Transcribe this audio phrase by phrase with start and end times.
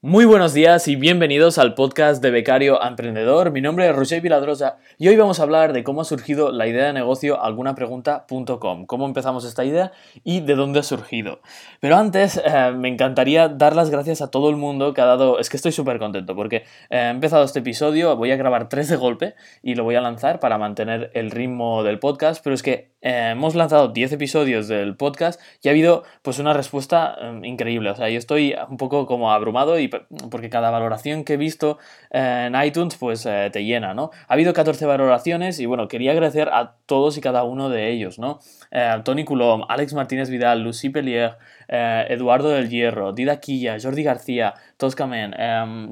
[0.00, 3.50] Muy buenos días y bienvenidos al podcast de Becario Emprendedor.
[3.50, 6.68] Mi nombre es Roger Viladrosa y hoy vamos a hablar de cómo ha surgido la
[6.68, 9.90] idea de negocio algunapregunta.com, cómo empezamos esta idea
[10.22, 11.40] y de dónde ha surgido.
[11.80, 15.40] Pero antes eh, me encantaría dar las gracias a todo el mundo que ha dado...
[15.40, 18.88] Es que estoy súper contento porque eh, he empezado este episodio, voy a grabar tres
[18.88, 19.34] de golpe
[19.64, 23.30] y lo voy a lanzar para mantener el ritmo del podcast, pero es que eh,
[23.32, 27.90] hemos lanzado 10 episodios del podcast y ha habido pues una respuesta increíble.
[27.90, 29.87] O sea, yo estoy un poco como abrumado y
[30.30, 31.78] porque cada valoración que he visto
[32.10, 34.10] en iTunes pues eh, te llena, ¿no?
[34.26, 38.18] Ha habido 14 valoraciones y bueno, quería agradecer a todos y cada uno de ellos,
[38.18, 38.40] ¿no?
[38.70, 41.36] Eh, Tony Coulomb, Alex Martínez Vidal, Lucy Pellier,
[41.68, 45.34] eh, Eduardo del Hierro, Dida Quilla, Jordi García, Toscamen,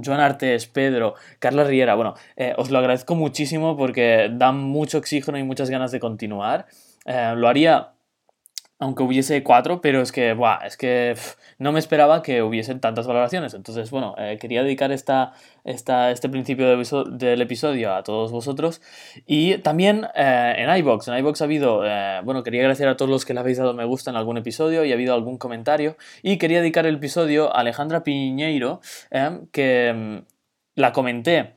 [0.04, 2.14] Joan Artes, Pedro, Carla Riera, bueno,
[2.56, 6.66] os lo agradezco muchísimo porque dan mucho oxígeno y muchas ganas de continuar.
[7.06, 7.95] lo haría
[8.78, 11.16] aunque hubiese cuatro, pero es que, buah, es que
[11.58, 13.54] no me esperaba que hubiesen tantas valoraciones.
[13.54, 15.32] Entonces, bueno, eh, quería dedicar esta,
[15.64, 18.82] esta, este principio del episodio a todos vosotros.
[19.26, 23.10] Y también eh, en iBox, en iBox ha habido, eh, bueno, quería agradecer a todos
[23.10, 25.96] los que le habéis dado me gusta en algún episodio y ha habido algún comentario.
[26.22, 28.80] Y quería dedicar el episodio a Alejandra Piñeiro,
[29.52, 30.16] que mm,
[30.74, 31.54] la comenté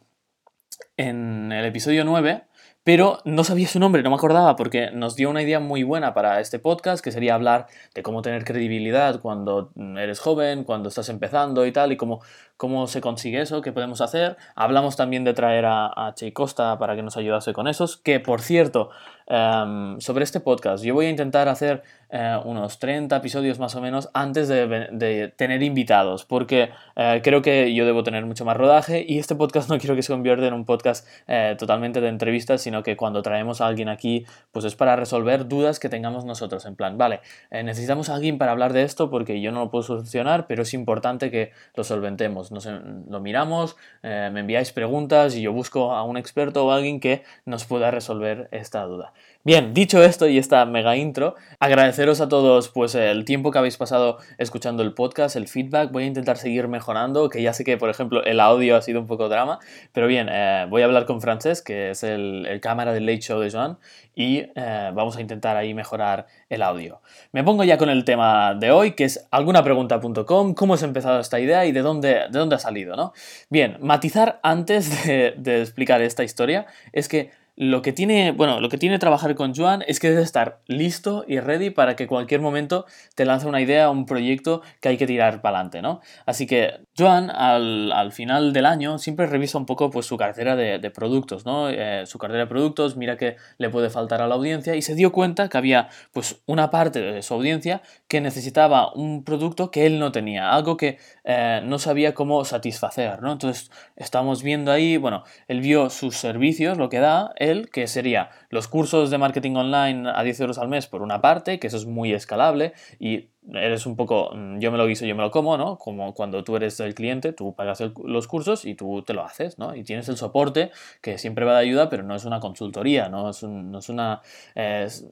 [0.96, 2.44] en el episodio 9
[2.90, 6.16] pero no sabía su nombre, no me acordaba porque nos dio una idea muy buena
[6.16, 11.08] para este podcast, que sería hablar de cómo tener credibilidad cuando eres joven, cuando estás
[11.10, 12.22] empezando y tal, y cómo,
[12.58, 14.38] cómo se consigue eso, qué podemos hacer.
[14.56, 18.20] Hablamos también de traer a, a Che Costa para que nos ayudase con esos, que
[18.20, 18.90] por cierto,
[19.30, 23.82] em, sobre este podcast, yo voy a intentar hacer eh, unos 30 episodios más o
[23.82, 29.06] menos antes de, tener invitados, porque eh, creo que yo debo tener mucho más rodaje
[29.08, 32.62] y este podcast no quiero que se convierta en un podcast eh, totalmente de entrevistas,
[32.62, 36.66] sino que cuando traemos a alguien aquí, pues es para resolver dudas que tengamos nosotros,
[36.66, 37.20] en plan, vale,
[37.52, 40.74] necesitamos a alguien para hablar de esto porque yo no lo puedo solucionar, pero es
[40.74, 46.18] importante que lo solventemos, Nos, lo miramos, me enviáis preguntas y yo busco a un
[46.18, 49.14] experto o alguien que nos pueda resolver esta duda.
[49.46, 53.78] Bien, dicho esto y esta mega intro, agradeceros a todos pues el tiempo que habéis
[53.78, 57.78] pasado escuchando el podcast, el feedback, voy a intentar seguir mejorando, que ya sé que
[57.78, 59.60] por ejemplo el audio ha sido un poco drama,
[59.94, 63.40] pero bien, eh, voy a hablar con Francesc, que es el, cámara del Late Show
[63.40, 63.78] de Joan,
[64.14, 67.02] y eh, vamos a intentar ahí mejorar el audio.
[67.32, 71.40] Me pongo ya con el tema de hoy, que es algunapregunta.com, cómo has empezado esta
[71.40, 73.14] idea y de dónde, de dónde ha salido, ¿no?
[73.50, 78.78] Bien, matizar antes de explicar esta historia es que lo que tiene, bueno, lo que
[78.78, 82.86] tiene trabajar con Joan es que debe estar listo y ready para que cualquier momento
[83.16, 86.00] te lance una idea, un proyecto que hay que tirar para adelante, ¿no?
[86.26, 90.90] Así que Joan al, final del año siempre revisa un poco pues, su cartera de,
[90.92, 91.70] productos, ¿no?
[91.70, 94.96] Eh, su cartera de productos, mira que le puede faltar a la audiencia y se
[94.96, 99.86] dio cuenta que había pues una parte de su audiencia que necesitaba un producto que
[99.86, 103.34] él no tenía, algo que eh, no sabía cómo satisfacer, ¿no?
[103.34, 107.34] Entonces estamos viendo ahí, bueno, él vio sus servicios, lo que da,
[107.72, 111.60] que sería los cursos de marketing online a 10 euros al mes por una parte,
[111.60, 115.16] que eso es muy escalable y eres un poco, mm, yo me lo guiso, yo
[115.16, 115.78] me lo como, ¿no?
[115.78, 119.58] Como cuando tú eres el cliente, tú pagas los cursos y tú te lo haces,
[119.58, 119.76] ¿no?
[119.76, 120.72] Y tienes el soporte
[121.02, 124.22] que siempre va de ayuda, pero no es una consultoría, no es, no es una
[124.56, 125.06] es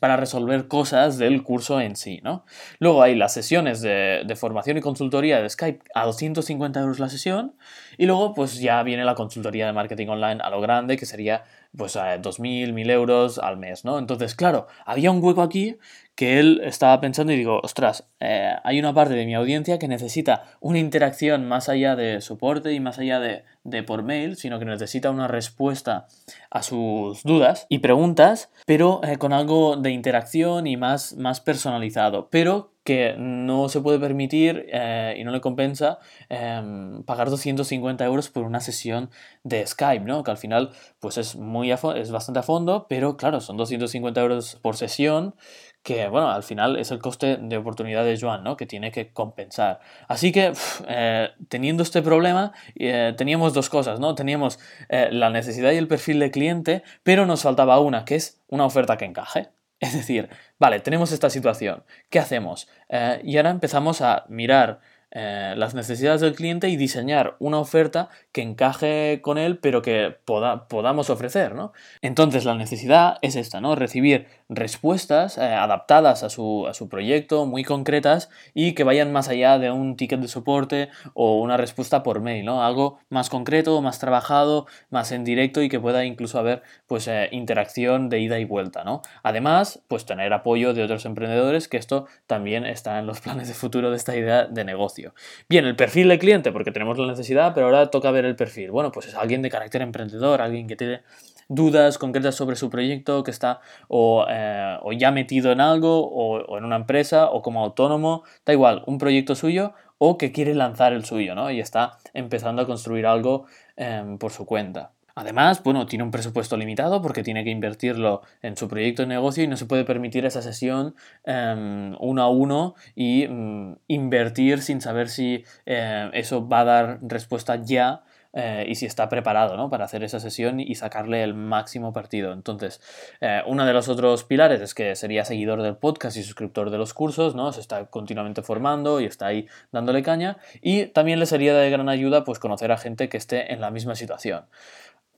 [0.00, 2.44] para resolver cosas del curso en sí, ¿no?
[2.78, 7.54] Luego hay las sesiones de, formación y consultoría de Skype a 250 euros la sesión
[7.98, 11.44] y luego pues ya viene la consultoría de marketing online a lo grande que sería
[11.76, 13.98] pues a 2.000, 1.000 euros al mes, ¿no?
[13.98, 15.76] Entonces, claro, había un hueco aquí
[16.14, 19.88] que él estaba pensando y digo, ostras, eh, hay una parte de mi audiencia que
[19.88, 24.58] necesita una interacción más allá de soporte y más allá de, de por mail, sino
[24.58, 26.06] que necesita una respuesta
[26.50, 32.28] a sus dudas y preguntas, pero eh, con algo de interacción y más, más personalizado,
[32.30, 35.98] pero que no se puede permitir eh, y no le compensa
[36.28, 39.10] em, pagar 250 euros por una sesión
[39.42, 40.22] de Skype, ¿no?
[40.22, 40.70] Que al final
[41.00, 45.34] pues es, muy es bastante a fondo, pero claro, son 250 euros por sesión
[45.84, 48.56] que bueno, al final es el coste de oportunidad de Joan, ¿no?
[48.56, 49.78] Que tiene que compensar.
[50.08, 50.52] Así que,
[50.88, 54.16] eh, teniendo este problema, eh, teníamos dos cosas, ¿no?
[54.16, 58.64] Teníamos la necesidad y el perfil de cliente, pero nos faltaba una, que es una
[58.66, 59.50] oferta que encaje.
[59.80, 62.68] Es decir, vale, tenemos esta situación, ¿qué hacemos?
[62.88, 64.80] Eh, y ahora empezamos a mirar
[65.16, 70.16] eh, las necesidades del cliente y diseñar una oferta que encaje con él, pero que
[70.24, 71.72] podamos ofrecer, ¿no?
[72.02, 73.76] Entonces la necesidad es esta, ¿no?
[73.76, 79.28] Recibir respuestas eh, adaptadas a su, a su, proyecto, muy concretas y que vayan más
[79.28, 82.64] allá de un ticket de soporte o una respuesta por mail, ¿no?
[82.64, 87.28] Algo más concreto, más trabajado, más en directo y que pueda incluso haber pues eh,
[87.30, 89.02] interacción de ida y vuelta, ¿no?
[89.22, 93.54] Además, pues tener apoyo de otros emprendedores, que esto también está en los planes de
[93.54, 95.03] futuro de esta idea de negocio.
[95.48, 98.70] Bien, el perfil del cliente, porque tenemos la necesidad, pero ahora toca ver el perfil.
[98.70, 101.02] Bueno, pues es alguien de carácter emprendedor, alguien que tiene
[101.48, 106.64] dudas concretas sobre su proyecto, que está o, eh, ya metido en algo, o, en
[106.64, 111.04] una empresa, o como autónomo, da igual, un proyecto suyo, o que quiere lanzar el
[111.04, 111.50] suyo, ¿no?
[111.50, 113.46] Y está empezando a construir algo
[113.76, 114.93] em, por su cuenta.
[115.16, 119.44] Además, bueno, tiene un presupuesto limitado porque tiene que invertirlo en su proyecto de negocio
[119.44, 124.80] y no se puede permitir esa sesión em, uno a uno y mm, invertir sin
[124.80, 128.02] saber si eh, eso va a dar respuesta ya
[128.34, 129.70] eh, y si está preparado ¿no?
[129.70, 132.32] para hacer esa sesión y sacarle el máximo partido.
[132.32, 132.80] Entonces,
[133.20, 136.78] eh, uno de los otros pilares es que sería seguidor del podcast y suscriptor de
[136.78, 137.52] los cursos, ¿no?
[137.52, 141.88] se está continuamente formando y está ahí dándole caña y también le sería de gran
[141.88, 144.46] ayuda pues conocer a gente que esté en la misma situación.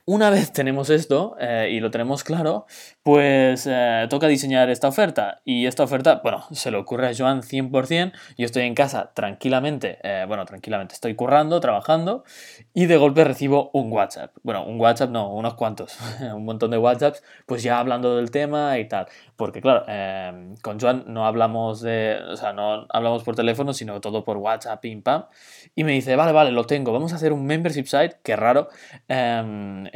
[0.09, 2.67] Una vez tenemos esto eh, y lo tenemos claro,
[3.03, 5.41] pues eh, toca diseñar esta oferta.
[5.45, 8.13] Y esta oferta, bueno, se le ocurre a Joan 100%.
[8.39, 12.23] Yo estoy en casa tranquilamente, eh, bueno, tranquilamente, estoy currando, trabajando
[12.73, 14.31] y de golpe recibo un WhatsApp.
[14.45, 15.99] Bueno, un WhatsApp no, unos cuantos,
[16.33, 19.09] un montón de WhatsApps, pues ya hablando del tema y tal.
[19.35, 19.85] Porque claro,
[20.63, 24.81] con Joan no hablamos de, o sea, no hablamos por teléfono, sino todo por WhatsApp,
[24.81, 25.27] pim pam.
[25.75, 28.69] Y me dice, vale, vale, lo tengo, vamos a hacer un membership site, qué raro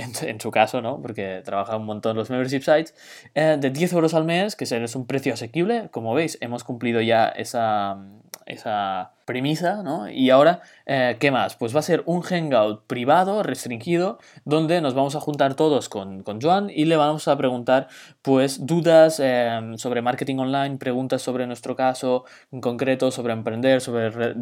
[0.01, 1.01] en, su caso, ¿no?
[1.01, 2.95] Porque trabaja un montón los membership sites,
[3.35, 5.89] eh, de 10 euros al mes, que es un precio asequible.
[5.91, 7.99] Como veis, hemos cumplido ya esa,
[8.47, 10.11] esa premisa, ¿no?
[10.11, 11.55] Y ahora, eh, ¿qué más?
[11.55, 16.25] Pues va a ser un hangout privado, restringido, donde nos vamos a juntar todos con,
[16.25, 17.87] con Joan y le vamos a preguntar,
[18.23, 24.35] pues, dudas eh, sobre marketing online, preguntas sobre nuestro caso en concreto, sobre emprender, sobre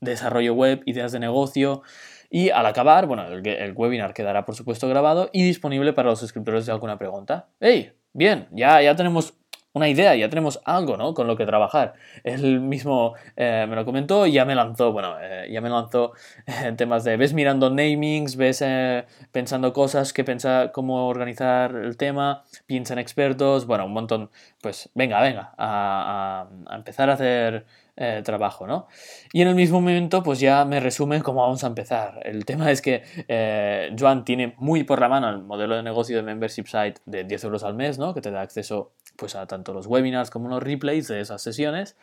[0.00, 1.82] desarrollo web, ideas de negocio.
[2.30, 6.66] Y al acabar, bueno, el, webinar quedará por supuesto grabado y disponible para los suscriptores
[6.66, 7.48] de alguna pregunta.
[7.60, 7.92] ¡Hey!
[8.12, 9.34] Bien, ya, ya tenemos
[9.76, 11.12] una idea, ya tenemos algo, ¿no?
[11.12, 11.92] Con lo que trabajar.
[12.24, 16.12] Él mismo eh, me lo comentó y ya me lanzó, bueno, eh, ya me lanzó
[16.46, 20.24] en temas de, ves mirando namings, ves eh, pensando cosas, que
[20.72, 24.30] cómo organizar el tema, piensa en expertos, bueno, un montón,
[24.62, 27.66] pues venga, venga, a empezar a hacer
[27.98, 28.88] eh, trabajo, ¿no?
[29.32, 32.20] Y en el mismo momento, pues ya me resumen cómo vamos a empezar.
[32.24, 36.18] El tema es que eh, Joan tiene muy por la mano el modelo de negocio
[36.18, 38.12] de membership site de 10 euros al mes, ¿no?
[38.12, 41.96] Que te da acceso pues a tanto los webinars como los replays de esas sesiones.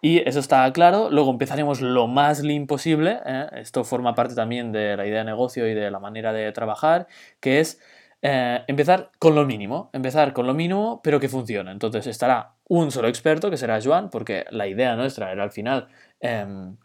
[0.00, 1.08] Y eso está claro.
[1.10, 3.20] Luego empezaremos lo más lean posible.
[3.24, 3.46] ¿eh?
[3.54, 7.06] Esto forma parte también de la idea de negocio y de la manera de trabajar,
[7.40, 7.80] que es
[8.20, 11.70] eh, empezar con lo mínimo, empezar con lo mínimo, pero que funcione.
[11.72, 15.88] Entonces estará un solo experto, que será Joan, porque la idea nuestra era al final
[16.20, 16.76] em,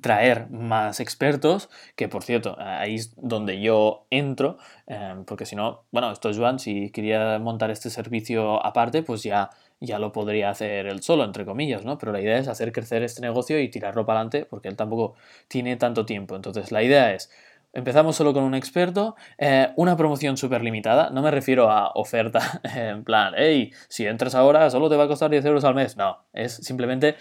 [0.00, 5.84] traer más expertos, que por cierto, ahí es donde yo entro, em, porque si no,
[5.90, 9.50] bueno, esto es Joan, si quería montar este servicio aparte, pues ya,
[9.80, 11.98] ya lo podría hacer él solo, entre comillas, ¿no?
[11.98, 15.14] Pero la idea es hacer crecer este negocio y tirarlo para adelante, porque él tampoco
[15.48, 16.36] tiene tanto tiempo.
[16.36, 17.30] Entonces la idea es
[17.76, 22.62] Empezamos solo con un experto, eh, una promoción súper limitada, no me refiero a oferta
[22.74, 25.94] en plan, hey, si entras ahora solo te va a costar 10 euros al mes,
[25.94, 27.16] no, es simplemente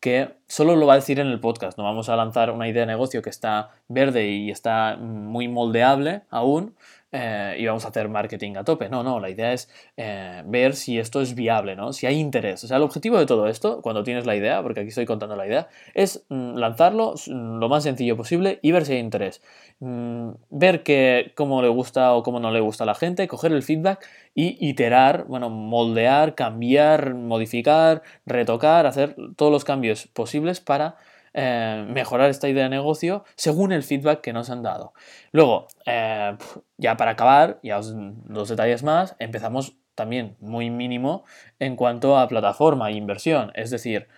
[0.00, 2.82] que solo lo va a decir en el podcast, no vamos a lanzar una idea
[2.82, 6.74] de negocio que está verde y está muy moldeable aún,
[7.10, 8.88] eh, y vamos a hacer marketing a tope.
[8.88, 11.92] No, no, la idea es eh, ver si esto es viable, ¿no?
[11.92, 12.62] Si hay interés.
[12.64, 15.34] O sea, el objetivo de todo esto, cuando tienes la idea, porque aquí estoy contando
[15.34, 19.42] la idea, es mm, lanzarlo lo más sencillo posible y ver si hay interés.
[19.80, 23.52] Mm, ver que, cómo le gusta o cómo no le gusta a la gente, coger
[23.52, 30.96] el feedback y iterar, bueno, moldear, cambiar, modificar, retocar, hacer todos los cambios posibles para
[31.40, 34.92] eh, mejorar esta idea de negocio según el feedback que nos han dado.
[35.30, 36.36] Luego, eh,
[36.78, 41.24] ya para acabar, ya dos detalles más, empezamos también muy mínimo
[41.60, 44.08] en cuanto a plataforma e inversión, es decir,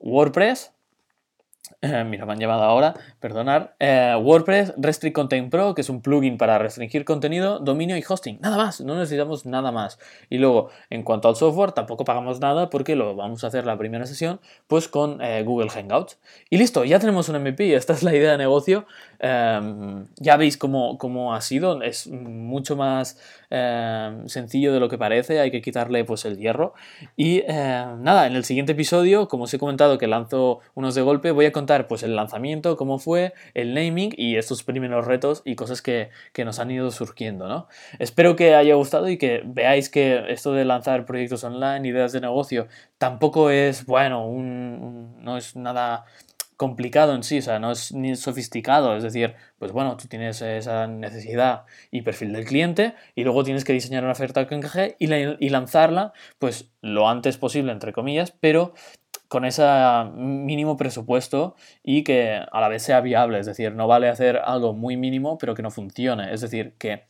[0.00, 0.72] WordPress,
[1.82, 3.74] mira, me han llevado ahora, perdonar.
[3.78, 8.38] Eh, WordPress Restrict Content Pro, que es un plugin para restringir contenido, dominio y hosting.
[8.40, 9.98] Nada más, no necesitamos nada más.
[10.28, 13.78] Y luego, en cuanto al software, tampoco pagamos nada porque lo vamos a hacer la
[13.78, 16.18] primera sesión, pues con eh, Google Hangouts.
[16.50, 17.74] Y listo, ya tenemos un MVP.
[17.80, 18.86] Esta es la idea de negocio.
[19.18, 21.82] Em, ya veis cómo, cómo, ha sido.
[21.82, 23.18] Es mucho más
[23.50, 25.40] em, sencillo de lo que parece.
[25.40, 26.74] Hay que quitarle pues el hierro.
[27.16, 31.30] Y nada, en el siguiente episodio, como os he comentado que lanzo unos de golpe,
[31.30, 35.54] voy a contar pues el lanzamiento, cómo fue, el naming y estos primeros retos y
[35.56, 36.10] cosas que,
[36.44, 37.68] nos han ido surgiendo, ¿no?
[37.98, 42.20] Espero que haya gustado y que veáis que esto de lanzar proyectos online, ideas de
[42.22, 42.66] negocio,
[42.96, 46.06] tampoco es, bueno, no es nada
[46.60, 50.42] complicado en sí, o sea, no es ni sofisticado, es decir, pues bueno, tú tienes
[50.42, 54.94] esa necesidad y perfil del cliente y luego tienes que diseñar una oferta que encaje
[54.98, 58.74] y, y lanzarla, pues lo antes posible, entre comillas, pero
[59.30, 59.62] con ese
[60.12, 63.38] mínimo presupuesto y que a la vez sea viable.
[63.38, 66.34] Es decir, no vale hacer algo muy mínimo pero que no funcione.
[66.34, 67.04] Es decir, que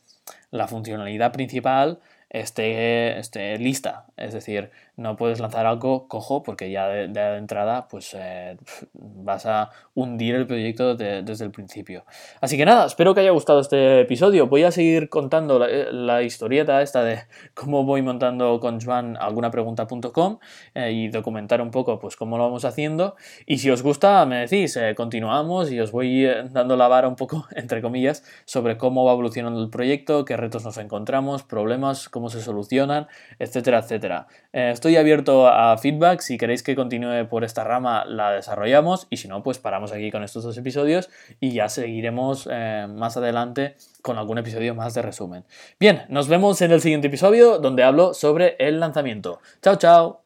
[0.51, 1.99] la funcionalidad principal
[2.29, 4.05] esté, esté lista.
[4.17, 4.69] Es decir,
[5.01, 8.57] no puedes lanzar algo cojo porque ya de, entrada pues eh,
[8.93, 12.05] vas a hundir el proyecto desde el principio.
[12.39, 14.47] Así que nada, espero que haya gustado este episodio.
[14.47, 17.19] Voy a seguir contando la, historieta esta de
[17.53, 20.39] cómo voy montando con Joan alguna pregunta.com
[20.75, 23.15] eh, y documentar un poco pues cómo lo vamos haciendo.
[23.45, 27.15] Y si os gusta, me decís, eh, continuamos y os voy dando la vara un
[27.15, 32.29] poco, entre comillas, sobre cómo va evolucionando el proyecto, qué retos nos encontramos, problemas, cómo
[32.29, 33.07] se solucionan,
[33.39, 34.27] etcétera, etcétera.
[34.91, 36.19] Estoy abierto a feedback.
[36.19, 39.07] Si queréis que continúe por esta rama, la desarrollamos.
[39.09, 43.15] Y si no, pues paramos aquí con estos dos episodios y ya seguiremos eh, más
[43.15, 45.45] adelante con algún episodio más de resumen.
[45.79, 49.39] Bien, nos vemos en el siguiente episodio donde hablo sobre el lanzamiento.
[49.61, 50.20] Chao, chao.